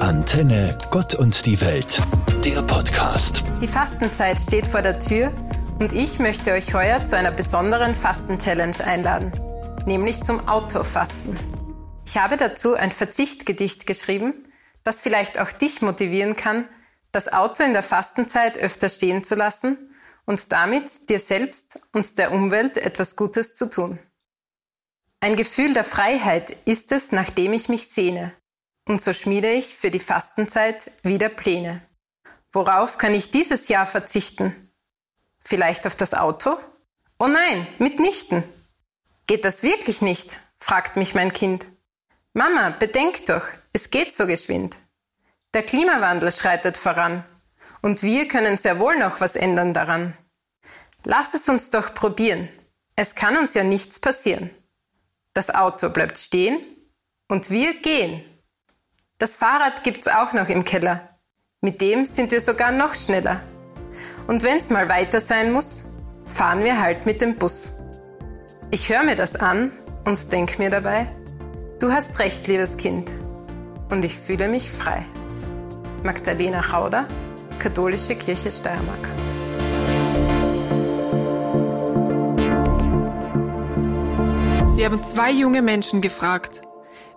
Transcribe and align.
Antenne 0.00 0.76
Gott 0.90 1.14
und 1.14 1.46
die 1.46 1.60
Welt, 1.60 2.00
der 2.44 2.62
Podcast. 2.62 3.42
Die 3.62 3.68
Fastenzeit 3.68 4.38
steht 4.40 4.66
vor 4.66 4.82
der 4.82 4.98
Tür 4.98 5.32
und 5.78 5.92
ich 5.92 6.18
möchte 6.18 6.52
euch 6.52 6.74
heuer 6.74 7.04
zu 7.04 7.16
einer 7.16 7.32
besonderen 7.32 7.94
Fasten-Challenge 7.94 8.84
einladen, 8.84 9.32
nämlich 9.86 10.22
zum 10.22 10.46
Autofasten. 10.48 11.38
Ich 12.04 12.18
habe 12.18 12.36
dazu 12.36 12.74
ein 12.74 12.90
Verzichtgedicht 12.90 13.86
geschrieben, 13.86 14.34
das 14.84 15.00
vielleicht 15.00 15.38
auch 15.38 15.50
dich 15.50 15.80
motivieren 15.80 16.36
kann, 16.36 16.68
das 17.10 17.32
Auto 17.32 17.62
in 17.62 17.72
der 17.72 17.82
Fastenzeit 17.82 18.58
öfter 18.58 18.90
stehen 18.90 19.24
zu 19.24 19.34
lassen 19.34 19.78
und 20.26 20.52
damit 20.52 21.08
dir 21.08 21.20
selbst 21.20 21.82
und 21.92 22.18
der 22.18 22.32
Umwelt 22.32 22.76
etwas 22.76 23.16
Gutes 23.16 23.54
zu 23.54 23.70
tun. 23.70 23.98
Ein 25.20 25.36
Gefühl 25.36 25.72
der 25.72 25.84
Freiheit 25.84 26.54
ist 26.66 26.92
es, 26.92 27.12
nachdem 27.12 27.54
ich 27.54 27.68
mich 27.68 27.88
sehne, 27.88 28.32
und 28.86 29.00
so 29.00 29.12
schmiede 29.12 29.50
ich 29.50 29.76
für 29.76 29.90
die 29.90 30.00
Fastenzeit 30.00 30.96
wieder 31.02 31.28
Pläne. 31.28 31.82
Worauf 32.52 32.98
kann 32.98 33.14
ich 33.14 33.30
dieses 33.30 33.68
Jahr 33.68 33.86
verzichten? 33.86 34.54
Vielleicht 35.40 35.86
auf 35.86 35.94
das 35.94 36.14
Auto? 36.14 36.56
Oh 37.18 37.26
nein, 37.26 37.66
mitnichten. 37.78 38.42
Geht 39.26 39.44
das 39.44 39.62
wirklich 39.62 40.02
nicht? 40.02 40.38
fragt 40.58 40.96
mich 40.96 41.14
mein 41.14 41.32
Kind. 41.32 41.66
Mama, 42.32 42.70
bedenk 42.70 43.26
doch, 43.26 43.42
es 43.72 43.90
geht 43.90 44.14
so 44.14 44.26
geschwind. 44.26 44.76
Der 45.54 45.62
Klimawandel 45.62 46.32
schreitet 46.32 46.76
voran 46.76 47.24
und 47.82 48.02
wir 48.02 48.28
können 48.28 48.56
sehr 48.56 48.78
wohl 48.78 48.98
noch 48.98 49.20
was 49.20 49.36
ändern 49.36 49.72
daran. 49.72 50.16
Lass 51.04 51.34
es 51.34 51.48
uns 51.48 51.70
doch 51.70 51.94
probieren. 51.94 52.48
Es 52.96 53.14
kann 53.14 53.36
uns 53.36 53.54
ja 53.54 53.62
nichts 53.62 54.00
passieren. 54.00 54.50
Das 55.34 55.54
Auto 55.54 55.90
bleibt 55.90 56.18
stehen 56.18 56.58
und 57.28 57.50
wir 57.50 57.80
gehen. 57.80 58.24
Das 59.18 59.34
Fahrrad 59.34 59.82
gibt's 59.82 60.08
auch 60.08 60.34
noch 60.34 60.50
im 60.50 60.62
Keller. 60.62 61.08
Mit 61.62 61.80
dem 61.80 62.04
sind 62.04 62.32
wir 62.32 62.40
sogar 62.42 62.70
noch 62.70 62.94
schneller. 62.94 63.40
Und 64.26 64.42
wenn's 64.42 64.68
mal 64.68 64.90
weiter 64.90 65.22
sein 65.22 65.52
muss, 65.52 65.84
fahren 66.26 66.62
wir 66.62 66.78
halt 66.78 67.06
mit 67.06 67.22
dem 67.22 67.36
Bus. 67.36 67.76
Ich 68.70 68.90
höre 68.90 69.04
mir 69.04 69.16
das 69.16 69.34
an 69.34 69.72
und 70.04 70.32
denk 70.32 70.58
mir 70.58 70.68
dabei, 70.68 71.06
du 71.80 71.90
hast 71.90 72.18
recht, 72.18 72.46
liebes 72.46 72.76
Kind. 72.76 73.10
Und 73.88 74.04
ich 74.04 74.18
fühle 74.18 74.48
mich 74.48 74.70
frei. 74.70 75.02
Magdalena 76.02 76.60
Chauder, 76.60 77.08
Katholische 77.58 78.16
Kirche 78.16 78.50
Steiermark. 78.50 79.08
Wir 84.76 84.84
haben 84.84 85.02
zwei 85.04 85.30
junge 85.30 85.62
Menschen 85.62 86.02
gefragt, 86.02 86.60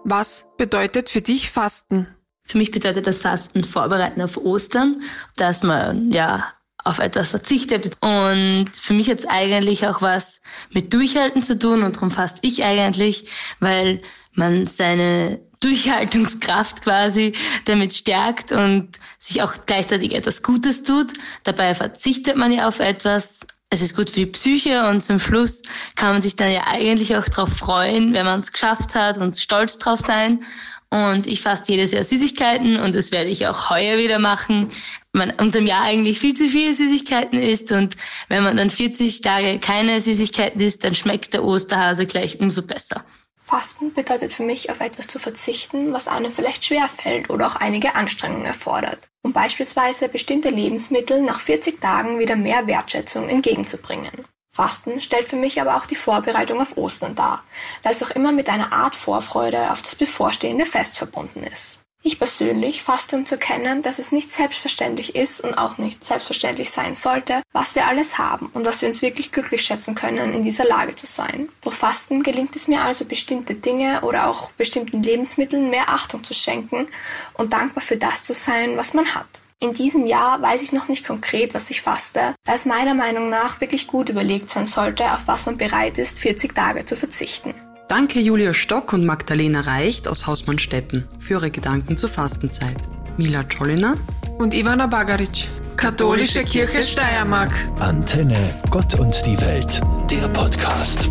was 0.10 0.48
bedeutet 0.58 1.10
für 1.10 1.22
dich 1.22 1.50
Fasten? 1.50 2.08
Für 2.44 2.58
mich 2.58 2.72
bedeutet 2.72 3.06
das 3.06 3.20
Fasten 3.20 3.64
vorbereiten 3.64 4.22
auf 4.22 4.38
Ostern, 4.38 5.02
dass 5.36 5.62
man 5.64 6.12
ja 6.12 6.52
auf 6.84 7.00
etwas 7.00 7.30
verzichtet. 7.30 7.96
Und 8.02 8.70
für 8.74 8.94
mich 8.94 9.10
hat 9.10 9.20
es 9.20 9.28
eigentlich 9.28 9.86
auch 9.86 10.02
was 10.02 10.42
mit 10.72 10.94
Durchhalten 10.94 11.44
zu 11.44 11.60
tun 11.60 11.84
und 11.84 11.96
darum 11.96 12.10
fast 12.10 12.40
ich 12.42 12.64
eigentlich, 12.64 13.30
weil 13.60 14.02
man 14.34 14.66
seine 14.66 15.40
Durchhaltungskraft 15.62 16.82
quasi 16.82 17.34
damit 17.66 17.94
stärkt 17.94 18.52
und 18.52 18.98
sich 19.18 19.44
auch 19.44 19.54
gleichzeitig 19.66 20.16
etwas 20.16 20.42
Gutes 20.42 20.84
tut. 20.84 21.12
Dabei 21.44 21.76
verzichtet 21.76 22.38
man 22.38 22.52
ja 22.52 22.68
auf 22.68 22.80
etwas, 22.80 23.46
es 23.70 23.82
ist 23.82 23.96
gut 23.96 24.10
für 24.10 24.22
die 24.22 24.26
Psyche 24.26 24.88
und 24.88 25.02
zum 25.02 25.20
Schluss 25.20 25.62
kann 25.96 26.14
man 26.14 26.22
sich 26.22 26.36
dann 26.36 26.52
ja 26.52 26.64
eigentlich 26.68 27.16
auch 27.16 27.26
darauf 27.26 27.50
freuen, 27.50 28.14
wenn 28.14 28.26
man 28.26 28.40
es 28.40 28.52
geschafft 28.52 28.96
hat 28.96 29.18
und 29.18 29.38
stolz 29.38 29.78
drauf 29.78 30.00
sein. 30.00 30.44
Und 30.92 31.28
ich 31.28 31.44
fasse 31.44 31.66
jedes 31.68 31.92
Jahr 31.92 32.04
Süßigkeiten 32.04 32.78
und 32.78 32.96
das 32.96 33.12
werde 33.12 33.30
ich 33.30 33.46
auch 33.46 33.70
heuer 33.70 34.00
wieder 34.00 34.18
machen. 34.18 34.72
Man 35.12 35.30
unterm 35.32 35.68
Jahr 35.68 35.84
eigentlich 35.84 36.20
viel 36.20 36.34
zu 36.34 36.48
viele 36.48 36.74
Süßigkeiten 36.74 37.40
isst 37.40 37.72
und 37.72 37.96
wenn 38.28 38.44
man 38.44 38.58
dann 38.58 38.72
40 38.72 39.22
Tage 39.22 39.60
keine 39.60 40.02
Süßigkeiten 40.02 40.60
isst, 40.60 40.84
dann 40.84 40.96
schmeckt 40.96 41.36
der 41.36 41.44
Osterhase 41.44 42.08
gleich 42.08 42.40
umso 42.40 42.64
besser. 42.64 43.06
Fasten 43.44 43.94
bedeutet 43.94 44.34
für 44.34 44.44
mich, 44.44 44.72
auf 44.72 44.80
etwas 44.80 45.08
zu 45.08 45.20
verzichten, 45.20 45.94
was 45.94 46.08
einem 46.08 46.32
vielleicht 46.32 46.66
schwer 46.66 46.88
fällt 46.88 47.30
oder 47.30 47.46
auch 47.48 47.56
einige 47.56 47.94
Anstrengungen 47.94 48.46
erfordert, 48.46 49.09
um 49.22 49.34
beispielsweise 49.34 50.10
bestimmte 50.10 50.50
Lebensmittel 50.50 51.22
nach 51.22 51.40
40 51.40 51.82
Tagen 51.82 52.20
wieder 52.20 52.36
mehr 52.36 52.68
Wertschätzung 52.68 53.30
entgegenzubringen. 53.30 54.12
Fasten 54.52 55.00
stellt 55.00 55.28
für 55.28 55.36
mich 55.36 55.62
aber 55.62 55.78
auch 55.78 55.86
die 55.86 55.96
Vorbereitung 55.96 56.60
auf 56.60 56.78
Ostern 56.78 57.16
dar, 57.16 57.44
da 57.84 57.90
es 57.90 58.04
auch 58.04 58.12
immer 58.12 58.32
mit 58.32 58.50
einer 58.50 58.74
Art 58.74 58.96
Vorfreude 58.96 59.72
auf 59.72 59.82
das 59.82 59.96
bevorstehende 59.96 60.66
Fest 60.66 60.98
verbunden 60.98 61.44
ist. 61.44 61.82
Ich 62.02 62.18
persönlich 62.18 62.82
faste, 62.82 63.18
um 63.18 63.26
zu 63.26 63.36
erkennen, 63.36 63.82
dass 63.82 64.00
es 64.00 64.14
nicht 64.14 64.32
selbstverständlich 64.32 65.16
ist 65.16 65.42
und 65.42 65.58
auch 65.58 65.78
nicht 65.78 66.04
selbstverständlich 66.04 66.70
sein 66.70 66.94
sollte, 66.94 67.42
was 67.52 67.76
wir 67.76 67.88
alles 67.88 68.18
haben 68.18 68.50
und 68.54 68.66
dass 68.66 68.82
wir 68.82 68.88
uns 68.88 69.02
wirklich 69.02 69.34
glücklich 69.34 69.64
schätzen 69.64 69.96
können, 69.96 70.34
in 70.34 70.42
dieser 70.42 70.64
Lage 70.64 70.96
zu 70.96 71.06
sein. 71.06 71.50
Durch 71.62 71.76
Fasten 71.76 72.24
gelingt 72.24 72.56
es 72.56 72.70
mir 72.70 72.84
also, 72.84 73.04
bestimmte 73.04 73.54
Dinge 73.54 74.02
oder 74.02 74.30
auch 74.30 74.52
bestimmten 74.52 75.04
Lebensmitteln 75.04 75.70
mehr 75.70 75.90
Achtung 75.90 76.24
zu 76.24 76.34
schenken 76.34 76.88
und 77.34 77.52
dankbar 77.52 77.84
für 77.84 77.98
das 77.98 78.24
zu 78.24 78.34
sein, 78.34 78.78
was 78.78 78.94
man 78.94 79.14
hat. 79.14 79.28
In 79.60 79.74
diesem 79.74 80.06
Jahr 80.06 80.42
weiß 80.42 80.62
ich 80.62 80.72
noch 80.72 80.88
nicht 80.88 81.06
konkret, 81.06 81.54
was 81.54 81.70
ich 81.70 81.82
faste, 81.82 82.34
da 82.46 82.54
es 82.54 82.66
meiner 82.66 82.94
Meinung 82.94 83.28
nach 83.28 83.60
wirklich 83.60 83.88
gut 83.88 84.08
überlegt 84.08 84.50
sein 84.50 84.68
sollte, 84.68 85.04
auf 85.12 85.24
was 85.26 85.46
man 85.46 85.58
bereit 85.58 85.98
ist, 85.98 86.20
40 86.20 86.56
Tage 86.56 86.86
zu 86.86 86.96
verzichten. 86.96 87.54
Danke 87.90 88.20
Julia 88.20 88.54
Stock 88.54 88.94
und 88.94 89.04
Magdalena 89.04 89.62
Reicht 89.62 90.08
aus 90.08 90.28
Hausmannstetten 90.28 91.08
für 91.18 91.34
ihre 91.34 91.50
Gedanken 91.50 91.98
zur 91.98 92.08
Fastenzeit. 92.08 92.78
Mila 93.18 93.44
Czolina 93.46 93.96
und 94.38 94.54
Ivana 94.54 94.86
Bagaric, 94.86 95.48
Katholische 95.76 96.44
Kirche 96.44 96.84
Steiermark. 96.84 97.52
Antenne 97.80 98.62
Gott 98.70 98.94
und 99.00 99.16
die 99.26 99.42
Welt, 99.42 99.82
der 100.12 100.28
Podcast. 100.28 101.10